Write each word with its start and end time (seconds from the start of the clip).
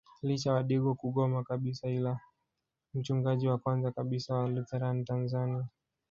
Licha 0.21 0.53
wadigo 0.53 0.93
kugoma 0.95 1.43
kabisa 1.43 1.89
ila 1.89 2.19
mchungaji 2.93 3.47
wa 3.47 3.57
kwanza 3.57 3.91
kabisa 3.91 4.35
wa 4.35 4.47
Lutheran 4.49 5.05
Tanzania 5.05 5.67